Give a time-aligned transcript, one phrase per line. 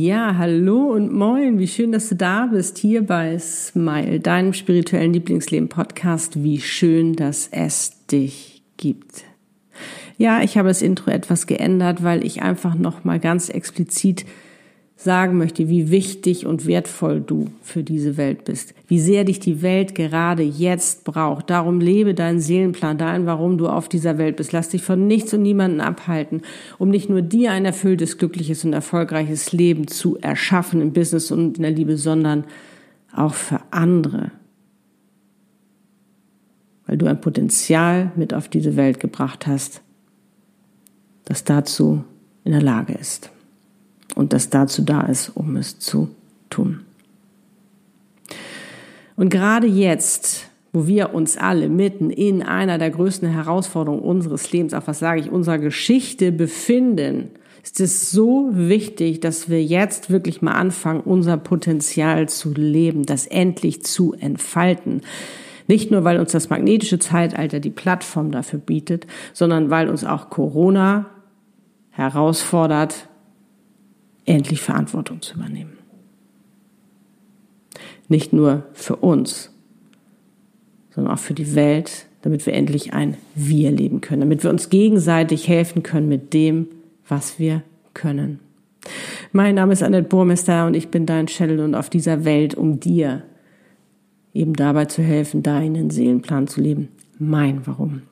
[0.00, 1.58] Ja, hallo und moin.
[1.58, 6.44] Wie schön, dass du da bist hier bei Smile, deinem spirituellen Lieblingsleben Podcast.
[6.44, 9.24] Wie schön, dass es dich gibt.
[10.16, 14.24] Ja, ich habe das Intro etwas geändert, weil ich einfach noch mal ganz explizit
[15.00, 19.62] sagen möchte, wie wichtig und wertvoll du für diese Welt bist, wie sehr dich die
[19.62, 21.50] Welt gerade jetzt braucht.
[21.50, 24.50] Darum lebe deinen Seelenplan, dein, warum du auf dieser Welt bist.
[24.50, 26.42] Lass dich von nichts und niemanden abhalten,
[26.78, 31.58] um nicht nur dir ein erfülltes, glückliches und erfolgreiches Leben zu erschaffen im Business und
[31.58, 32.42] in der Liebe, sondern
[33.14, 34.32] auch für andere.
[36.86, 39.80] Weil du ein Potenzial mit auf diese Welt gebracht hast,
[41.24, 42.02] das dazu
[42.42, 43.30] in der Lage ist
[44.18, 46.08] und das dazu da ist, um es zu
[46.50, 46.80] tun.
[49.14, 54.74] Und gerade jetzt, wo wir uns alle mitten in einer der größten Herausforderungen unseres Lebens,
[54.74, 57.30] auch was sage ich, unserer Geschichte befinden,
[57.62, 63.24] ist es so wichtig, dass wir jetzt wirklich mal anfangen, unser Potenzial zu leben, das
[63.24, 65.02] endlich zu entfalten.
[65.68, 70.28] Nicht nur, weil uns das magnetische Zeitalter die Plattform dafür bietet, sondern weil uns auch
[70.28, 71.06] Corona
[71.90, 73.08] herausfordert,
[74.28, 75.78] endlich Verantwortung zu übernehmen.
[78.08, 79.50] Nicht nur für uns,
[80.94, 84.70] sondern auch für die Welt, damit wir endlich ein Wir leben können, damit wir uns
[84.70, 86.68] gegenseitig helfen können mit dem,
[87.06, 87.62] was wir
[87.94, 88.40] können.
[89.32, 92.80] Mein Name ist Annette Burmester und ich bin dein Channel und auf dieser Welt, um
[92.80, 93.22] dir
[94.32, 96.88] eben dabei zu helfen, deinen Seelenplan zu leben.
[97.18, 98.02] Mein Warum.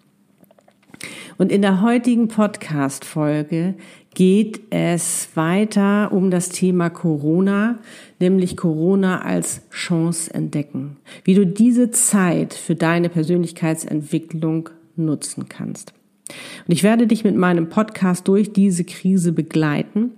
[1.39, 3.75] Und in der heutigen Podcast-Folge
[4.17, 7.79] geht es weiter um das Thema Corona,
[8.19, 10.97] nämlich Corona als Chance entdecken.
[11.25, 15.93] Wie du diese Zeit für deine Persönlichkeitsentwicklung nutzen kannst.
[16.67, 20.13] Und ich werde dich mit meinem Podcast durch diese Krise begleiten.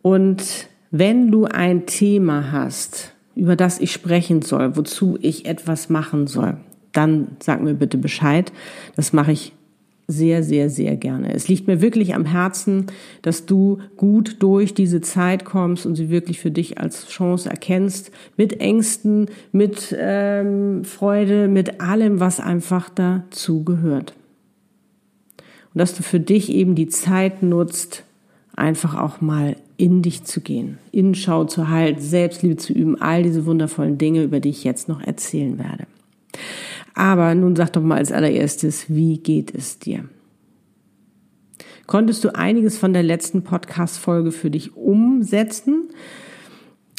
[0.00, 6.26] Und wenn du ein Thema hast, über das ich sprechen soll, wozu ich etwas machen
[6.26, 6.56] soll,
[6.92, 8.50] dann sag mir bitte Bescheid.
[8.96, 9.52] Das mache ich
[10.08, 11.34] sehr, sehr, sehr gerne.
[11.34, 12.86] Es liegt mir wirklich am Herzen,
[13.22, 18.12] dass du gut durch diese Zeit kommst und sie wirklich für dich als Chance erkennst,
[18.36, 24.14] mit Ängsten, mit ähm, Freude, mit allem, was einfach dazu gehört.
[25.74, 28.04] Und dass du für dich eben die Zeit nutzt,
[28.54, 33.44] einfach auch mal in dich zu gehen, Innenschau zu halten, Selbstliebe zu üben, all diese
[33.44, 35.86] wundervollen Dinge, über die ich jetzt noch erzählen werde.
[36.96, 40.06] Aber nun sag doch mal als allererstes, wie geht es dir?
[41.86, 45.90] Konntest du einiges von der letzten Podcast-Folge für dich umsetzen?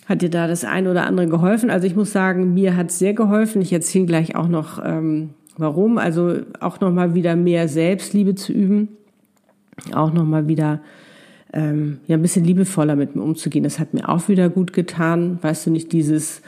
[0.06, 1.72] Hat dir da das eine oder andere geholfen?
[1.72, 3.60] Also ich muss sagen, mir hat es sehr geholfen.
[3.62, 5.98] Ich erzähle gleich auch noch, ähm, warum.
[5.98, 8.90] Also auch noch mal wieder mehr Selbstliebe zu üben,
[9.94, 10.80] auch noch mal wieder
[11.54, 13.64] ähm, ja ein bisschen liebevoller mit mir umzugehen.
[13.64, 15.40] Das hat mir auch wieder gut getan.
[15.42, 16.44] Weißt du nicht dieses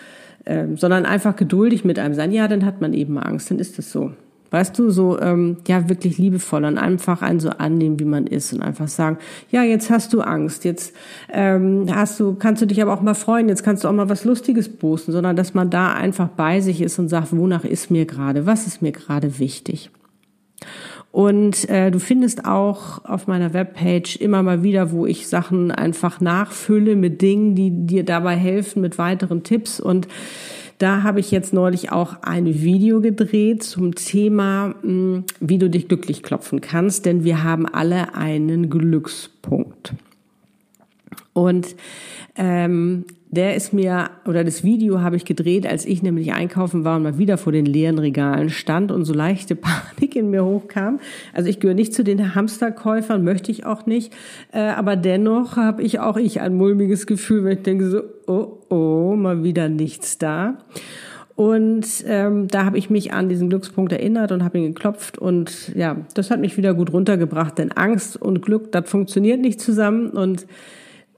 [0.50, 2.32] ähm, sondern einfach geduldig mit einem sein.
[2.32, 4.14] Ja, dann hat man eben Angst, dann ist das so.
[4.50, 8.52] Weißt du, so ähm, ja wirklich liebevoll und einfach einen so annehmen, wie man ist
[8.52, 9.20] und einfach sagen,
[9.52, 10.96] ja, jetzt hast du Angst, jetzt
[11.32, 14.10] ähm, hast du, kannst du dich aber auch mal freuen, jetzt kannst du auch mal
[14.10, 17.92] was Lustiges posten, sondern dass man da einfach bei sich ist und sagt, wonach ist
[17.92, 19.92] mir gerade, was ist mir gerade wichtig.
[21.12, 26.22] Und äh, du findest auch auf meiner Webpage immer mal wieder, wo ich Sachen einfach
[26.22, 29.80] nachfülle mit Dingen, die dir dabei helfen, mit weiteren Tipps.
[29.80, 30.08] Und
[30.78, 35.88] da habe ich jetzt neulich auch ein Video gedreht zum Thema, hm, wie du dich
[35.88, 39.94] glücklich klopfen kannst, denn wir haben alle einen Glückspunkt.
[41.34, 41.76] Und
[42.36, 46.98] ähm, der ist mir, oder das Video habe ich gedreht, als ich nämlich einkaufen war
[46.98, 51.00] und mal wieder vor den leeren Regalen stand und so leichte Panik in mir hochkam.
[51.34, 54.14] Also ich gehöre nicht zu den Hamsterkäufern, möchte ich auch nicht.
[54.52, 58.58] Äh, aber dennoch habe ich auch ich ein mulmiges Gefühl, wenn ich denke so, oh,
[58.70, 60.58] oh, mal wieder nichts da.
[61.36, 65.74] Und ähm, da habe ich mich an diesen Glückspunkt erinnert und habe ihn geklopft und
[65.74, 70.10] ja, das hat mich wieder gut runtergebracht, denn Angst und Glück, das funktioniert nicht zusammen
[70.10, 70.46] und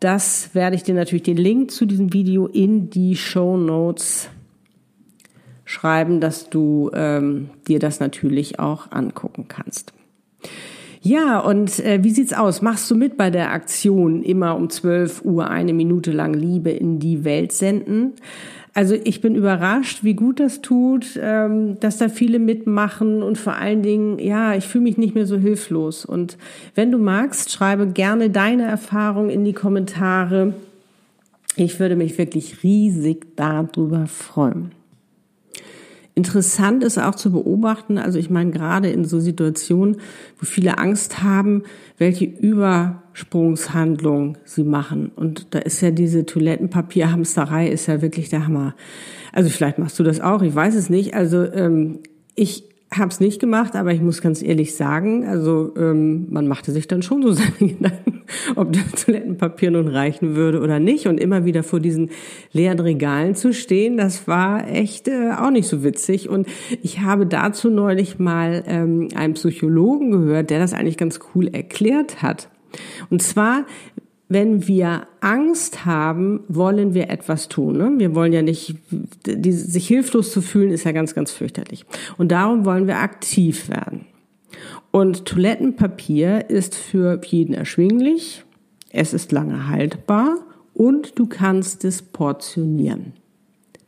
[0.02, 4.30] das werde ich dir natürlich den Link zu diesem Video in die Show Notes
[5.64, 9.94] schreiben, dass du ähm, dir das natürlich auch angucken kannst.
[11.04, 12.62] Ja, und äh, wie sieht's aus?
[12.62, 17.00] Machst du mit bei der Aktion immer um 12 Uhr eine Minute lang Liebe in
[17.00, 18.14] die Welt senden?
[18.74, 23.56] Also ich bin überrascht, wie gut das tut, ähm, dass da viele mitmachen und vor
[23.56, 26.06] allen Dingen, ja, ich fühle mich nicht mehr so hilflos.
[26.06, 26.38] Und
[26.74, 30.54] wenn du magst, schreibe gerne deine Erfahrung in die Kommentare.
[31.58, 34.72] Ich würde mich wirklich riesig darüber freuen.
[36.14, 39.98] Interessant ist auch zu beobachten, also ich meine gerade in so Situationen,
[40.40, 41.64] wo viele Angst haben,
[41.98, 45.12] welche über Übersprungshandlung sie machen.
[45.16, 48.76] Und da ist ja diese Toilettenpapierhamsterei ist ja wirklich der Hammer.
[49.34, 51.14] Also vielleicht machst du das auch, ich weiß es nicht.
[51.14, 52.00] Also ähm,
[52.36, 56.74] ich habe es nicht gemacht, aber ich muss ganz ehrlich sagen, also ähm, man machte
[56.74, 58.24] sich dann schon so seine Gedanken,
[58.56, 61.08] ob das Toilettenpapier nun reichen würde oder nicht.
[61.08, 62.10] Und immer wieder vor diesen
[62.52, 66.28] leeren Regalen zu stehen, das war echt äh, auch nicht so witzig.
[66.28, 66.48] Und
[66.82, 72.22] ich habe dazu neulich mal ähm, einen Psychologen gehört, der das eigentlich ganz cool erklärt
[72.22, 72.50] hat.
[73.10, 73.66] Und zwar,
[74.32, 77.78] wenn wir Angst haben, wollen wir etwas tun.
[77.78, 77.92] Ne?
[77.98, 78.76] Wir wollen ja nicht,
[79.26, 81.86] die, sich hilflos zu fühlen, ist ja ganz, ganz fürchterlich.
[82.18, 84.06] Und darum wollen wir aktiv werden.
[84.90, 88.46] Und Toilettenpapier ist für jeden erschwinglich,
[88.92, 90.38] es ist lange haltbar
[90.74, 93.14] und du kannst es portionieren.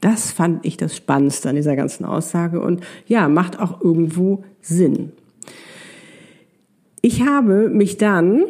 [0.02, 5.14] Das fand ich das Spannendste an dieser ganzen Aussage und ja, macht auch irgendwo Sinn.
[7.02, 8.44] Ich habe mich dann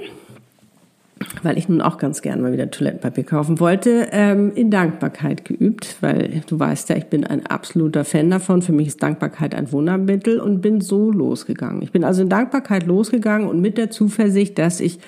[1.41, 5.97] weil ich nun auch ganz gern mal wieder Toilettenpapier kaufen wollte, ähm, in Dankbarkeit geübt,
[6.01, 8.61] weil du weißt ja, ich bin ein absoluter Fan davon.
[8.61, 11.81] Für mich ist Dankbarkeit ein Wundermittel und bin so losgegangen.
[11.81, 14.99] Ich bin also in Dankbarkeit losgegangen und mit der Zuversicht, dass ich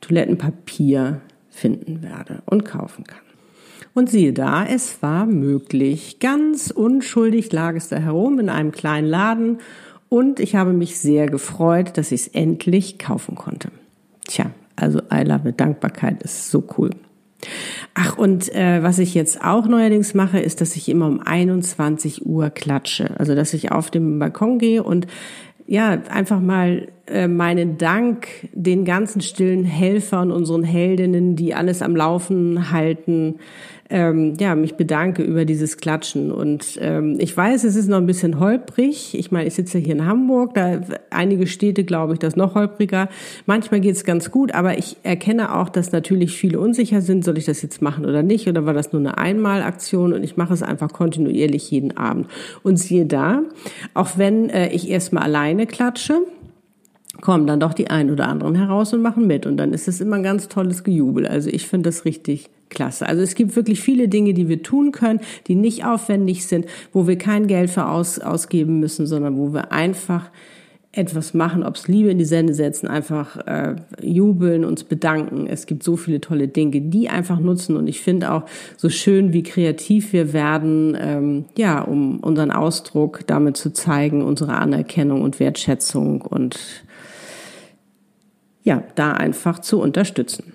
[0.00, 1.20] Toilettenpapier
[1.50, 3.20] finden werde und kaufen kann.
[3.94, 6.18] Und siehe da, es war möglich.
[6.20, 9.58] Ganz unschuldig lag es da herum in einem kleinen Laden
[10.08, 13.70] und ich habe mich sehr gefreut, dass ich es endlich kaufen konnte.
[14.26, 15.60] Tja, also I love it.
[15.60, 16.90] Dankbarkeit ist so cool.
[17.94, 22.26] Ach, und äh, was ich jetzt auch neuerdings mache, ist, dass ich immer um 21
[22.26, 23.18] Uhr klatsche.
[23.18, 25.06] Also, dass ich auf dem Balkon gehe und
[25.66, 31.94] ja, einfach mal äh, meinen Dank den ganzen stillen Helfern, unseren Heldinnen, die alles am
[31.94, 33.36] Laufen halten,
[33.90, 36.30] ähm, ja, mich bedanke über dieses Klatschen.
[36.30, 39.14] Und ähm, ich weiß, es ist noch ein bisschen holprig.
[39.14, 40.80] Ich meine, ich sitze hier in Hamburg, da
[41.10, 43.08] einige Städte, glaube ich, das noch holpriger.
[43.46, 47.38] Manchmal geht es ganz gut, aber ich erkenne auch, dass natürlich viele unsicher sind, soll
[47.38, 48.46] ich das jetzt machen oder nicht?
[48.46, 50.12] Oder war das nur eine Einmalaktion?
[50.12, 52.26] Und ich mache es einfach kontinuierlich jeden Abend.
[52.62, 53.42] Und siehe da,
[53.94, 56.20] auch wenn äh, ich erstmal alleine klatsche,
[57.20, 59.46] kommen dann doch die ein oder anderen heraus und machen mit.
[59.46, 61.26] Und dann ist es immer ein ganz tolles Gejubel.
[61.26, 63.06] Also ich finde das richtig klasse.
[63.06, 67.06] Also es gibt wirklich viele Dinge, die wir tun können, die nicht aufwendig sind, wo
[67.06, 70.30] wir kein Geld für aus, ausgeben müssen, sondern wo wir einfach
[70.92, 75.46] etwas machen, ob es Liebe in die Sende setzen, einfach äh, jubeln, uns bedanken.
[75.46, 77.76] Es gibt so viele tolle Dinge, die einfach nutzen.
[77.76, 78.44] Und ich finde auch
[78.76, 84.54] so schön, wie kreativ wir werden, ähm, ja, um unseren Ausdruck damit zu zeigen, unsere
[84.54, 86.58] Anerkennung und Wertschätzung und
[88.68, 90.52] ja, da einfach zu unterstützen.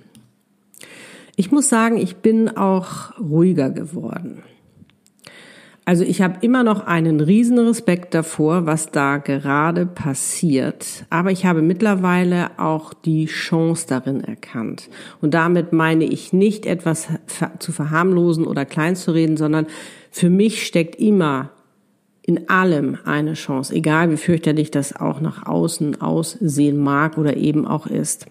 [1.36, 4.44] Ich muss sagen, ich bin auch ruhiger geworden.
[5.84, 11.06] Also ich habe immer noch einen riesen Respekt davor, was da gerade passiert.
[11.10, 14.92] Aber ich habe mittlerweile auch die Chance darin erkannt.
[15.20, 17.08] Und damit meine ich nicht etwas
[17.58, 19.66] zu verharmlosen oder klein zu reden, sondern
[20.12, 21.50] für mich steckt immer
[22.26, 27.68] in allem eine Chance, egal wie fürchterlich das auch nach außen aussehen mag oder eben
[27.68, 28.26] auch ist.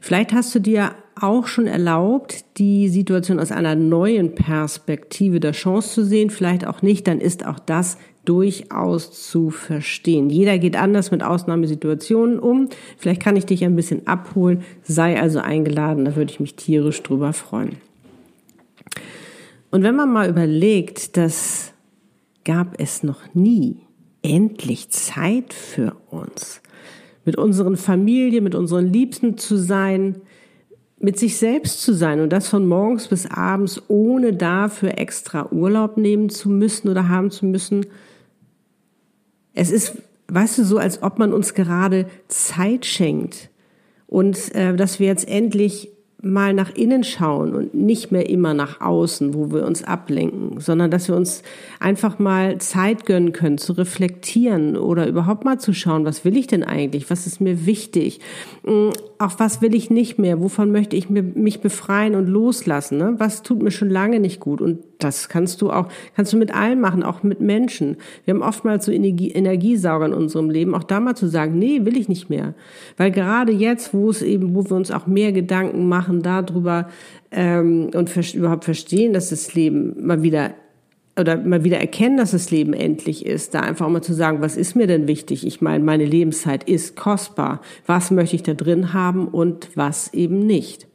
[0.00, 5.94] Vielleicht hast du dir auch schon erlaubt, die Situation aus einer neuen Perspektive der Chance
[5.94, 10.30] zu sehen, vielleicht auch nicht, dann ist auch das durchaus zu verstehen.
[10.30, 12.68] Jeder geht anders mit Ausnahmesituationen um.
[12.96, 14.62] Vielleicht kann ich dich ein bisschen abholen.
[14.82, 17.76] Sei also eingeladen, da würde ich mich tierisch drüber freuen.
[19.70, 21.71] Und wenn man mal überlegt, dass
[22.44, 23.76] gab es noch nie
[24.22, 26.60] endlich Zeit für uns,
[27.24, 30.16] mit unseren Familien, mit unseren Liebsten zu sein,
[30.98, 35.96] mit sich selbst zu sein und das von morgens bis abends, ohne dafür extra Urlaub
[35.96, 37.86] nehmen zu müssen oder haben zu müssen.
[39.52, 39.96] Es ist,
[40.28, 43.50] weißt du, so, als ob man uns gerade Zeit schenkt
[44.06, 45.91] und äh, dass wir jetzt endlich
[46.22, 50.90] mal nach innen schauen und nicht mehr immer nach außen, wo wir uns ablenken, sondern
[50.90, 51.42] dass wir uns
[51.80, 56.46] einfach mal Zeit gönnen können, zu reflektieren oder überhaupt mal zu schauen, was will ich
[56.46, 58.20] denn eigentlich, was ist mir wichtig,
[58.64, 63.14] hm, auch was will ich nicht mehr, wovon möchte ich mich befreien und loslassen, ne?
[63.18, 64.60] was tut mir schon lange nicht gut?
[64.60, 67.96] Und das kannst du auch, kannst du mit allen machen, auch mit Menschen.
[68.24, 71.84] Wir haben oftmals so Energie, Energiesauger in unserem Leben, auch da mal zu sagen, nee,
[71.84, 72.54] will ich nicht mehr.
[72.96, 76.88] Weil gerade jetzt, wo es eben, wo wir uns auch mehr Gedanken machen darüber
[77.30, 80.54] ähm, und überhaupt verstehen, dass das Leben mal wieder
[81.18, 84.56] oder mal wieder erkennen, dass das Leben endlich ist, da einfach mal zu sagen, was
[84.56, 85.46] ist mir denn wichtig?
[85.46, 87.60] Ich meine, meine Lebenszeit ist kostbar.
[87.86, 90.86] Was möchte ich da drin haben und was eben nicht?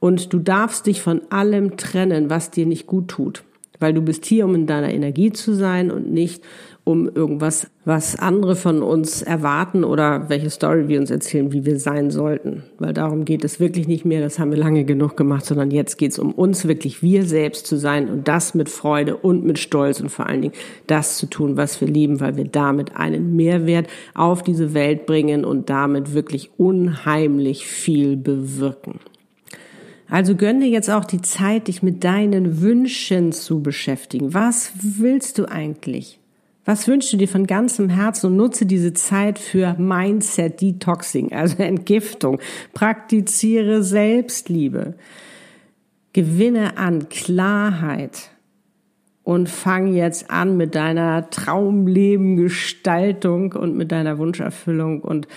[0.00, 3.44] Und du darfst dich von allem trennen, was dir nicht gut tut.
[3.78, 6.42] Weil du bist hier, um in deiner Energie zu sein und nicht
[6.86, 11.80] um irgendwas, was andere von uns erwarten oder welche Story wir uns erzählen, wie wir
[11.80, 12.62] sein sollten.
[12.78, 15.96] Weil darum geht es wirklich nicht mehr, das haben wir lange genug gemacht, sondern jetzt
[15.96, 19.58] geht es um uns wirklich wir selbst zu sein und das mit Freude und mit
[19.58, 20.54] Stolz und vor allen Dingen
[20.86, 25.44] das zu tun, was wir lieben, weil wir damit einen Mehrwert auf diese Welt bringen
[25.44, 29.00] und damit wirklich unheimlich viel bewirken.
[30.08, 34.34] Also gönn dir jetzt auch die Zeit, dich mit deinen Wünschen zu beschäftigen.
[34.34, 36.20] Was willst du eigentlich?
[36.64, 41.62] Was wünschst du dir von ganzem Herzen und nutze diese Zeit für Mindset Detoxing, also
[41.62, 42.40] Entgiftung.
[42.74, 44.94] Praktiziere Selbstliebe.
[46.12, 48.30] Gewinne an Klarheit
[49.22, 55.28] und fang jetzt an mit deiner Traumleben-Gestaltung und mit deiner Wunscherfüllung und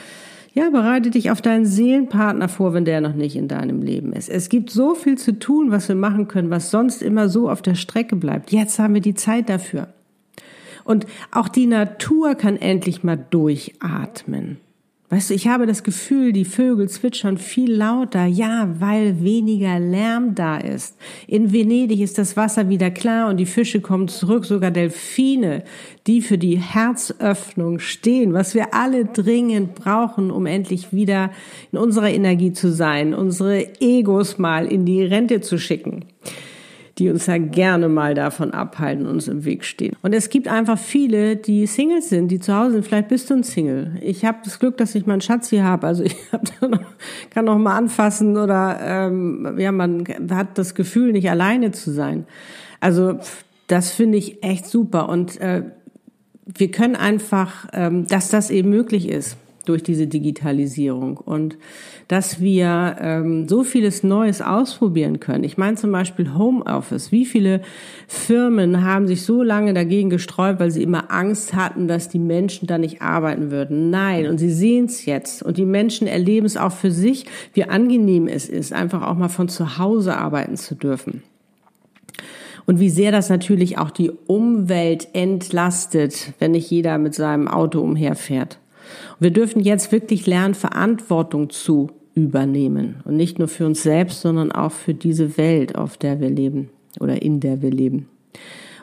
[0.53, 4.29] ja, bereite dich auf deinen Seelenpartner vor, wenn der noch nicht in deinem Leben ist.
[4.29, 7.61] Es gibt so viel zu tun, was wir machen können, was sonst immer so auf
[7.61, 8.51] der Strecke bleibt.
[8.51, 9.89] Jetzt haben wir die Zeit dafür.
[10.83, 14.57] Und auch die Natur kann endlich mal durchatmen.
[15.11, 20.35] Weißt du, ich habe das Gefühl, die Vögel zwitschern viel lauter, ja, weil weniger Lärm
[20.35, 20.97] da ist.
[21.25, 25.63] In Venedig ist das Wasser wieder klar und die Fische kommen zurück, sogar Delfine,
[26.05, 31.31] die für die Herzöffnung stehen, was wir alle dringend brauchen, um endlich wieder
[31.71, 36.05] in unserer Energie zu sein, unsere Egos mal in die Rente zu schicken
[36.99, 39.95] die uns ja gerne mal davon abhalten, uns im Weg stehen.
[40.01, 42.85] Und es gibt einfach viele, die Singles sind, die zu Hause sind.
[42.85, 43.93] Vielleicht bist du ein Single.
[44.01, 45.87] Ich habe das Glück, dass ich meinen Schatz hier habe.
[45.87, 46.81] Also ich hab noch,
[47.29, 52.25] kann noch mal anfassen oder ähm, ja, man hat das Gefühl, nicht alleine zu sein.
[52.81, 53.19] Also
[53.67, 55.09] das finde ich echt super.
[55.09, 55.63] Und äh,
[56.45, 59.37] wir können einfach, ähm, dass das eben möglich ist
[59.69, 61.57] durch diese Digitalisierung und
[62.07, 65.43] dass wir ähm, so vieles Neues ausprobieren können.
[65.43, 67.11] Ich meine zum Beispiel Homeoffice.
[67.11, 67.61] Wie viele
[68.07, 72.67] Firmen haben sich so lange dagegen gesträubt, weil sie immer Angst hatten, dass die Menschen
[72.67, 73.91] da nicht arbeiten würden?
[73.91, 77.65] Nein, und sie sehen es jetzt und die Menschen erleben es auch für sich, wie
[77.65, 81.21] angenehm es ist, einfach auch mal von zu Hause arbeiten zu dürfen.
[82.69, 87.81] Und wie sehr das natürlich auch die Umwelt entlastet, wenn nicht jeder mit seinem Auto
[87.81, 88.58] umherfährt.
[89.19, 93.01] Wir dürfen jetzt wirklich lernen, Verantwortung zu übernehmen.
[93.05, 96.69] Und nicht nur für uns selbst, sondern auch für diese Welt, auf der wir leben
[96.99, 98.07] oder in der wir leben.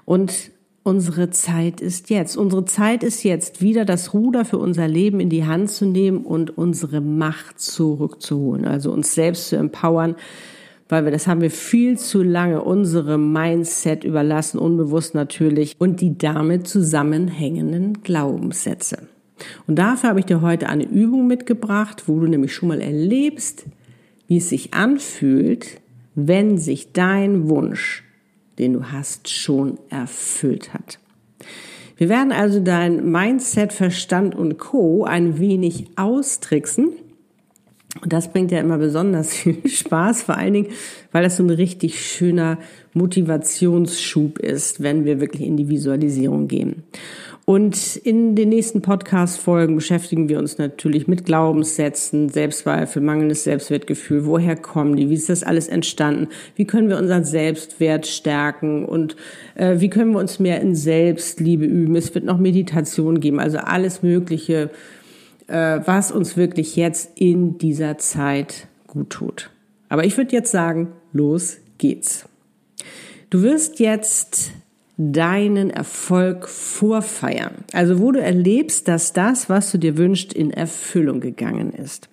[0.05, 0.51] Und
[0.83, 2.37] unsere Zeit ist jetzt.
[2.37, 6.19] Unsere Zeit ist jetzt, wieder das Ruder für unser Leben in die Hand zu nehmen
[6.19, 8.65] und unsere Macht zurückzuholen.
[8.65, 10.15] Also uns selbst zu empowern,
[10.89, 16.17] weil wir, das haben wir viel zu lange unserem Mindset überlassen, unbewusst natürlich, und die
[16.17, 18.99] damit zusammenhängenden Glaubenssätze.
[19.67, 23.67] Und dafür habe ich dir heute eine Übung mitgebracht, wo du nämlich schon mal erlebst,
[24.29, 25.81] wie es sich anfühlt,
[26.15, 28.05] wenn sich dein Wunsch,
[28.59, 30.99] den du hast, schon erfüllt hat.
[31.97, 35.05] Wir werden also dein Mindset, Verstand und Co.
[35.05, 36.93] ein wenig austricksen.
[38.03, 40.69] Und das bringt ja immer besonders viel Spaß, vor allen Dingen,
[41.13, 42.59] weil das so ein richtig schöner
[42.95, 46.85] Motivationsschub ist, wenn wir wirklich in die Visualisierung gehen.
[47.49, 54.27] Und in den nächsten Podcast-Folgen beschäftigen wir uns natürlich mit Glaubenssätzen, Selbstzweifel, mangelndes Selbstwertgefühl.
[54.27, 55.11] Woher kommen die?
[55.11, 56.27] Wie ist das alles entstanden?
[56.57, 58.85] Wie können wir unseren Selbstwert stärken?
[58.85, 59.15] Und
[59.55, 61.95] äh, wie können wir uns mehr in Selbstliebe üben?
[61.95, 64.71] Es wird noch Meditation geben, also alles Mögliche,
[65.49, 69.51] was uns wirklich jetzt in dieser Zeit gut tut.
[69.89, 72.29] Aber ich würde jetzt sagen, los geht's.
[73.31, 74.53] Du wirst jetzt
[74.97, 77.65] deinen Erfolg vorfeiern.
[77.73, 82.09] Also wo du erlebst, dass das, was du dir wünschst, in Erfüllung gegangen ist.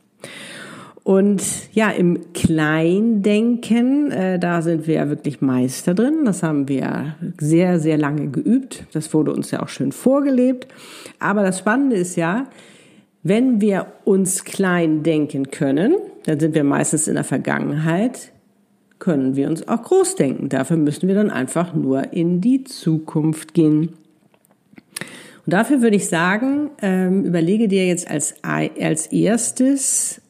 [1.03, 6.23] Und ja, im Kleindenken, äh, da sind wir ja wirklich Meister drin.
[6.23, 8.85] Das haben wir sehr, sehr lange geübt.
[8.93, 10.67] Das wurde uns ja auch schön vorgelebt.
[11.19, 12.47] Aber das Spannende ist ja,
[13.23, 18.33] wenn wir uns klein denken können, dann sind wir meistens in der Vergangenheit
[18.99, 20.47] können wir uns auch groß denken.
[20.47, 23.89] Dafür müssen wir dann einfach nur in die Zukunft gehen.
[25.45, 30.21] Und dafür würde ich sagen, ähm, überlege dir jetzt als, als erstes,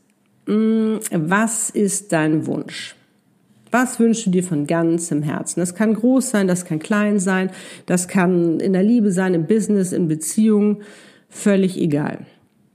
[0.48, 2.96] mm, was ist dein Wunsch?
[3.70, 5.60] Was wünschst du dir von ganzem Herzen?
[5.60, 7.52] Das kann groß sein, das kann klein sein,
[7.86, 10.78] das kann in der Liebe sein, im Business, in Beziehungen,
[11.30, 12.26] völlig egal.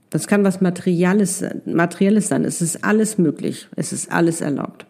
[0.09, 2.43] Das kann was Materielles, Materielles sein.
[2.43, 3.67] Es ist alles möglich.
[3.75, 4.85] Es ist alles erlaubt.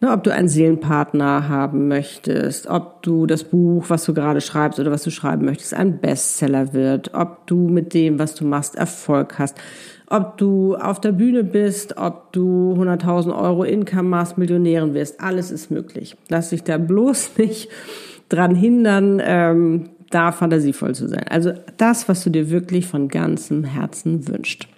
[0.00, 4.78] Ne, ob du einen Seelenpartner haben möchtest, ob du das Buch, was du gerade schreibst
[4.78, 8.74] oder was du schreiben möchtest, ein Bestseller wird, ob du mit dem, was du machst,
[8.74, 9.56] Erfolg hast,
[10.08, 15.50] ob du auf der Bühne bist, ob du 100.000 Euro Income machst, Millionärin wirst, alles
[15.50, 16.16] ist möglich.
[16.28, 17.70] Lass dich da bloß nicht
[18.28, 21.24] dran hindern, ähm, da fantasievoll zu sein.
[21.28, 24.68] Also das, was du dir wirklich von ganzem Herzen wünscht.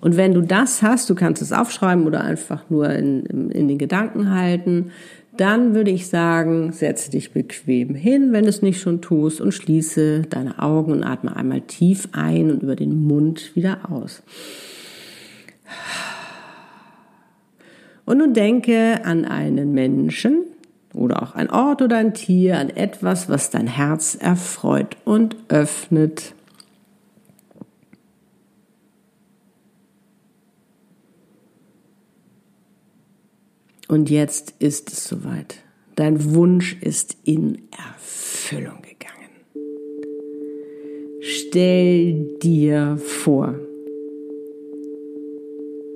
[0.00, 3.78] Und wenn du das hast, du kannst es aufschreiben oder einfach nur in, in den
[3.78, 4.90] Gedanken halten,
[5.36, 9.52] dann würde ich sagen, setze dich bequem hin, wenn du es nicht schon tust, und
[9.52, 14.22] schließe deine Augen und atme einmal tief ein und über den Mund wieder aus.
[18.04, 20.44] Und nun denke an einen Menschen
[20.96, 26.34] oder auch ein Ort oder ein Tier, an etwas, was dein Herz erfreut und öffnet.
[33.88, 35.62] Und jetzt ist es soweit.
[35.94, 39.30] Dein Wunsch ist in Erfüllung gegangen.
[41.20, 43.54] Stell dir vor,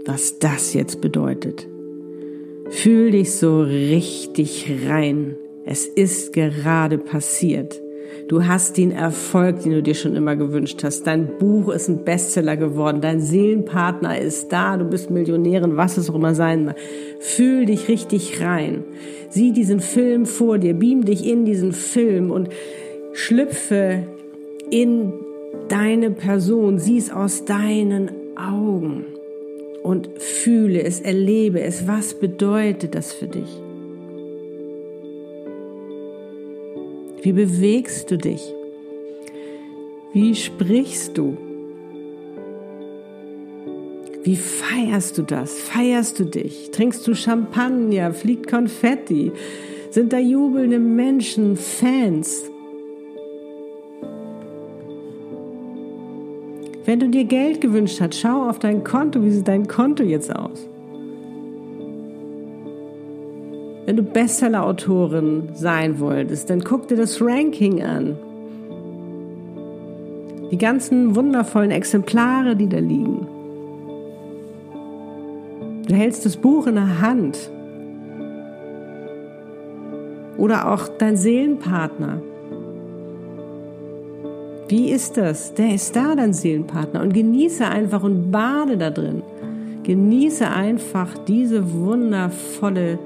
[0.06, 1.66] was das jetzt bedeutet.
[2.70, 5.36] Fühl dich so richtig rein.
[5.66, 7.80] Es ist gerade passiert.
[8.28, 11.04] Du hast den Erfolg, den du dir schon immer gewünscht hast.
[11.04, 13.00] Dein Buch ist ein Bestseller geworden.
[13.00, 14.76] Dein Seelenpartner ist da.
[14.76, 16.76] Du bist Millionärin, was es auch immer sein mag.
[17.18, 18.84] Fühl dich richtig rein.
[19.30, 20.74] Sieh diesen Film vor dir.
[20.74, 22.50] Beam dich in diesen Film und
[23.12, 24.06] schlüpfe
[24.70, 25.12] in
[25.68, 26.78] deine Person.
[26.78, 29.06] Sieh es aus deinen Augen
[29.82, 31.86] und fühle es, erlebe es.
[31.86, 33.48] Was bedeutet das für dich?
[37.22, 38.42] Wie bewegst du dich?
[40.12, 41.36] Wie sprichst du?
[44.22, 45.54] Wie feierst du das?
[45.54, 46.70] Feierst du dich?
[46.72, 48.12] Trinkst du Champagner?
[48.12, 49.32] Fliegt Konfetti?
[49.90, 52.49] Sind da jubelnde Menschen, Fans?
[56.90, 59.22] Wenn du dir Geld gewünscht hast, schau auf dein Konto.
[59.22, 60.68] Wie sieht dein Konto jetzt aus?
[63.86, 68.18] Wenn du Bestseller-Autorin sein wolltest, dann guck dir das Ranking an.
[70.50, 73.24] Die ganzen wundervollen Exemplare, die da liegen.
[75.86, 77.52] Du hältst das Buch in der Hand.
[80.38, 82.20] Oder auch dein Seelenpartner.
[84.70, 85.52] Wie ist das?
[85.54, 87.02] Der ist da, dein Seelenpartner.
[87.02, 89.24] Und genieße einfach und bade da drin.
[89.82, 93.00] Genieße einfach diese wundervolle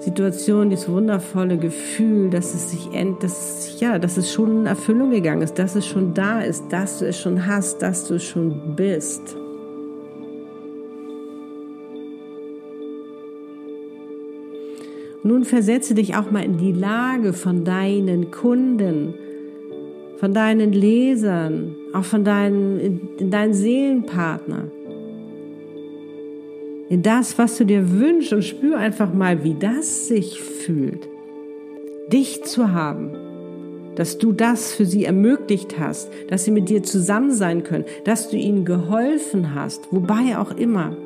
[0.00, 5.10] Situation, dieses wundervolle Gefühl, dass es sich end, dass ja, dass es schon in Erfüllung
[5.10, 8.24] gegangen ist, dass es schon da ist, dass du es schon hast, dass du es
[8.24, 9.36] schon bist.
[15.22, 19.14] Nun versetze dich auch mal in die Lage von deinen Kunden,
[20.22, 24.70] von deinen Lesern, auch von deinen, in, in deinen Seelenpartner
[26.88, 31.08] in das, was du dir wünschst und spür einfach mal, wie das sich fühlt.
[32.12, 33.10] Dich zu haben,
[33.96, 38.30] dass du das für sie ermöglicht hast, dass sie mit dir zusammen sein können, dass
[38.30, 40.96] du ihnen geholfen hast, wobei auch immer.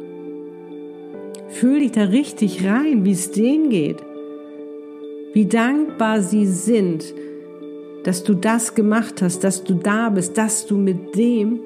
[1.49, 4.03] Fühl dich da richtig rein, wie es denen geht,
[5.33, 7.15] wie dankbar sie sind,
[8.07, 11.59] dass du das gemacht hast, dass du da bist, dass du mit dem,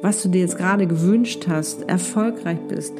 [0.00, 2.94] was du dir jetzt gerade gewünscht hast, erfolgreich bist.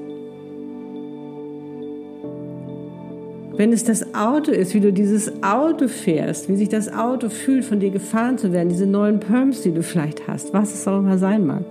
[3.56, 7.64] Wenn es das Auto ist, wie du dieses Auto fährst, wie sich das Auto fühlt,
[7.64, 10.98] von dir gefahren zu werden, diese neuen Perms, die du vielleicht hast, was es auch
[10.98, 11.64] immer sein mag.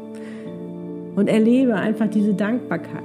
[1.15, 3.04] Und erlebe einfach diese Dankbarkeit.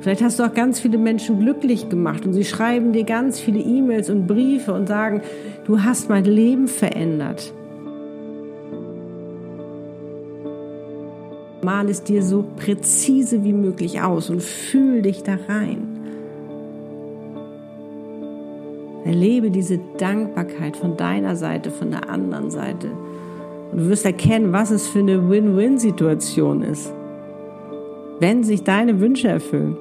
[0.00, 3.60] Vielleicht hast du auch ganz viele Menschen glücklich gemacht und sie schreiben dir ganz viele
[3.60, 5.20] E-Mails und Briefe und sagen,
[5.66, 7.52] du hast mein Leben verändert.
[11.62, 15.86] Mal es dir so präzise wie möglich aus und fühl dich da rein.
[19.04, 22.90] Erlebe diese Dankbarkeit von deiner Seite, von der anderen Seite.
[23.70, 26.90] Und du wirst erkennen, was es für eine Win-Win-Situation ist,
[28.18, 29.76] wenn sich deine Wünsche erfüllen.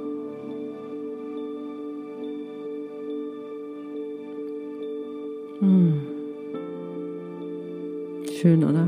[8.49, 8.87] Schön, oder?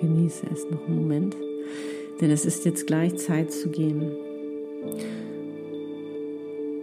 [0.00, 1.36] Genieße es noch einen Moment,
[2.20, 4.10] denn es ist jetzt gleich Zeit zu gehen.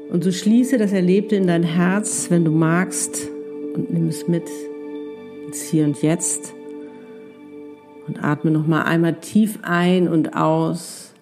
[0.09, 3.27] Und so schließe das Erlebte in dein Herz, wenn du magst,
[3.73, 4.49] und nimm es mit
[5.45, 6.53] ins Hier und Jetzt.
[8.07, 11.13] Und atme noch mal einmal tief ein und aus.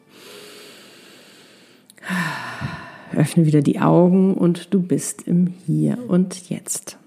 [3.18, 7.00] Öffne wieder die Augen und du bist im Hier und Jetzt.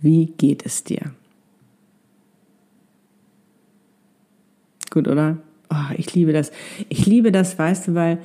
[0.00, 1.10] Wie geht es dir?
[4.90, 5.38] Gut, oder?
[5.70, 6.50] Oh, ich liebe das.
[6.88, 8.18] Ich liebe das, weißt du, weil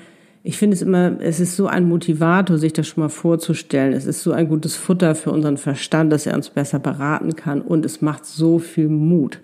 [0.48, 3.94] ich finde es immer, es ist so ein Motivator, sich das schon mal vorzustellen.
[3.94, 7.62] Es ist so ein gutes Futter für unseren Verstand, dass er uns besser beraten kann
[7.62, 9.40] und es macht so viel Mut.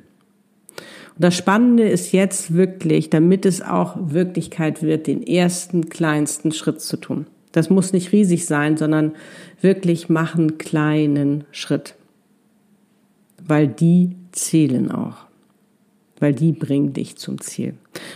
[1.15, 6.81] Und das Spannende ist jetzt wirklich, damit es auch Wirklichkeit wird, den ersten kleinsten Schritt
[6.81, 7.25] zu tun.
[7.51, 9.13] Das muss nicht riesig sein, sondern
[9.59, 11.95] wirklich machen kleinen Schritt.
[13.43, 15.30] Weil die zählen auch
[16.21, 17.73] weil die bringen dich zum Ziel.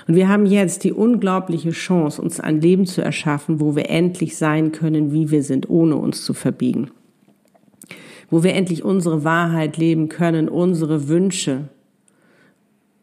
[0.07, 4.37] Und wir haben jetzt die unglaubliche Chance, uns ein Leben zu erschaffen, wo wir endlich
[4.37, 6.91] sein können, wie wir sind, ohne uns zu verbiegen.
[8.29, 11.69] Wo wir endlich unsere Wahrheit leben können, unsere Wünsche,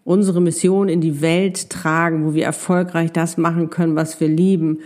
[0.05, 4.79] unsere Mission in die Welt tragen, wo wir erfolgreich das machen können, was wir lieben,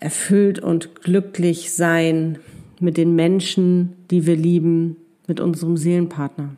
[0.00, 2.38] erfüllt und glücklich sein
[2.80, 4.96] mit den Menschen, die wir lieben,
[5.28, 6.56] mit unserem Seelenpartner.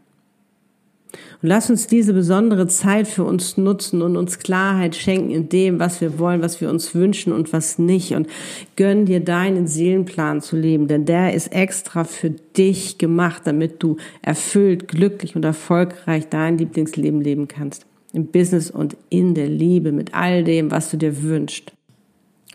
[1.42, 5.78] Und lass uns diese besondere Zeit für uns nutzen und uns Klarheit schenken in dem,
[5.78, 8.12] was wir wollen, was wir uns wünschen und was nicht.
[8.12, 8.28] Und
[8.76, 13.96] gönn dir deinen Seelenplan zu leben, denn der ist extra für dich gemacht, damit du
[14.22, 17.86] erfüllt, glücklich und erfolgreich dein Lieblingsleben leben kannst.
[18.12, 21.72] Im Business und in der Liebe mit all dem, was du dir wünschst.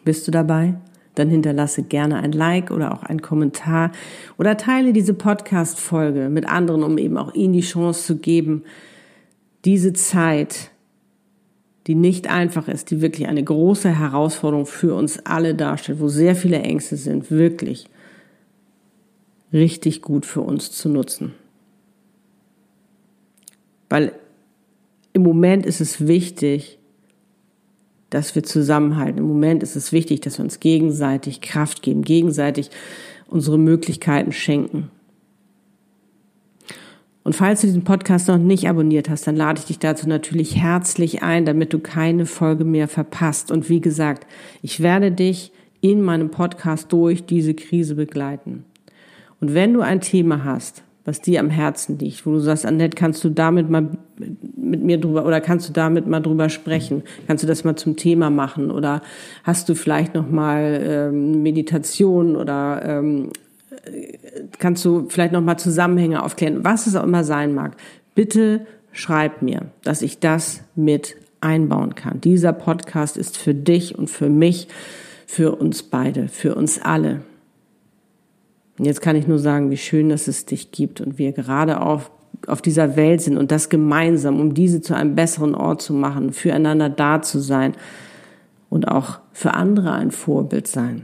[0.06, 0.76] Bist du dabei?
[1.20, 3.92] Dann hinterlasse gerne ein Like oder auch einen Kommentar
[4.38, 8.64] oder teile diese Podcast-Folge mit anderen, um eben auch ihnen die Chance zu geben,
[9.66, 10.72] diese Zeit,
[11.86, 16.36] die nicht einfach ist, die wirklich eine große Herausforderung für uns alle darstellt, wo sehr
[16.36, 17.86] viele Ängste sind, wirklich
[19.54, 21.34] richtig gut für uns zu nutzen.
[23.90, 24.14] Weil
[25.14, 26.79] im Moment ist es wichtig,
[28.10, 29.20] dass wir zusammenhalten.
[29.20, 32.70] Im Moment ist es wichtig, dass wir uns gegenseitig Kraft geben, gegenseitig
[33.28, 34.90] unsere Möglichkeiten schenken.
[37.24, 40.56] Und falls du diesen Podcast noch nicht abonniert hast, dann lade ich dich dazu natürlich
[40.56, 43.52] herzlich ein, damit du keine Folge mehr verpasst.
[43.52, 44.26] Und wie gesagt,
[44.62, 48.66] ich werde dich in meinem Podcast durch diese Krise begleiten.
[49.40, 52.96] Und wenn du ein Thema hast, was dir am Herzen liegt, wo du sagst, Annette,
[52.96, 53.90] kannst du damit mal
[54.56, 57.02] mit mir drüber oder kannst du damit mal drüber sprechen?
[57.26, 58.70] Kannst du das mal zum Thema machen?
[58.70, 59.02] Oder
[59.44, 63.30] hast du vielleicht noch mal ähm, Meditation oder ähm,
[64.60, 66.64] kannst du vielleicht noch mal Zusammenhänge aufklären?
[66.64, 67.76] Was es auch immer sein mag,
[68.14, 72.22] bitte schreib mir, dass ich das mit einbauen kann.
[72.22, 74.68] Dieser Podcast ist für dich und für mich,
[75.26, 77.22] für uns beide, für uns alle.
[78.80, 81.82] Und jetzt kann ich nur sagen, wie schön, dass es dich gibt und wir gerade
[81.82, 82.12] auf,
[82.48, 86.32] auf dieser Welt sind und das gemeinsam, um diese zu einem besseren Ort zu machen,
[86.32, 87.74] füreinander da zu sein
[88.70, 91.04] und auch für andere ein Vorbild sein.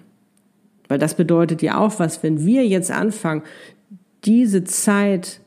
[0.87, 3.43] Weil das bedeutet ja auch was, wenn wir jetzt anfangen,
[4.23, 5.41] diese Zeit,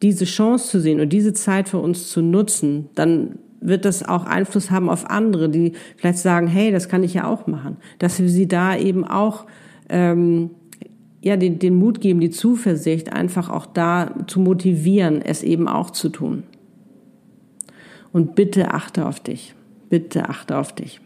[0.00, 4.24] diese Chance zu sehen und diese Zeit für uns zu nutzen, dann wird das auch
[4.24, 8.18] Einfluss haben auf andere, die vielleicht sagen, hey, das kann ich ja auch machen, dass
[8.18, 9.46] wir sie da eben auch
[9.88, 10.50] ähm,
[11.24, 15.90] ja, den, den Mut geben, die Zuversicht, einfach auch da zu motivieren, es eben auch
[15.90, 16.42] zu tun.
[18.12, 19.54] Und bitte achte auf dich.
[19.88, 21.00] Bitte achte auf dich.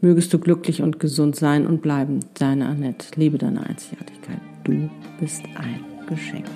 [0.00, 2.20] Mögest du glücklich und gesund sein und bleiben.
[2.34, 3.08] Deine Annette.
[3.16, 4.40] Liebe deine Einzigartigkeit.
[4.64, 4.88] Du
[5.20, 6.46] bist ein Geschenk.